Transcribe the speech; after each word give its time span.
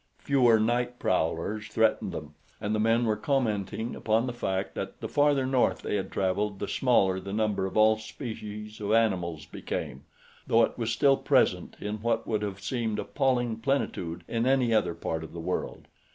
Fewer 0.17 0.59
night 0.59 0.97
prowlers 0.97 1.67
threatened 1.67 2.11
them, 2.11 2.33
and 2.59 2.73
the 2.73 2.79
men 2.79 3.05
were 3.05 3.15
commenting 3.15 3.95
upon 3.95 4.25
the 4.25 4.33
fact 4.33 4.73
that 4.73 4.99
the 4.99 5.07
farther 5.07 5.45
north 5.45 5.83
they 5.83 5.95
had 5.95 6.11
traveled 6.11 6.57
the 6.57 6.67
smaller 6.67 7.19
the 7.19 7.31
number 7.31 7.67
of 7.67 7.77
all 7.77 7.99
species 7.99 8.81
of 8.81 8.93
animals 8.93 9.45
became, 9.45 10.03
though 10.47 10.63
it 10.63 10.75
was 10.75 10.91
still 10.91 11.17
present 11.17 11.77
in 11.79 12.01
what 12.01 12.25
would 12.25 12.41
have 12.41 12.59
seemed 12.63 12.97
appalling 12.97 13.57
plenitude 13.57 14.23
in 14.27 14.47
any 14.47 14.73
other 14.73 14.95
part 14.95 15.23
of 15.23 15.33
the 15.33 15.39
world. 15.39 15.87